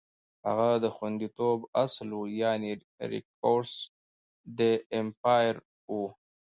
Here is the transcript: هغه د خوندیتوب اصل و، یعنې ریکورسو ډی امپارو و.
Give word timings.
هغه 0.47 0.69
د 0.83 0.85
خوندیتوب 0.95 1.59
اصل 1.83 2.09
و، 2.17 2.21
یعنې 2.41 2.71
ریکورسو 3.11 3.81
ډی 4.57 4.73
امپارو 4.99 5.63
و. 5.95 5.95